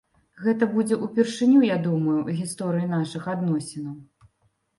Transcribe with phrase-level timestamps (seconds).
[0.43, 3.95] Гэта будзе ўпершыню, я думаю, у гісторыі нашых адносінаў.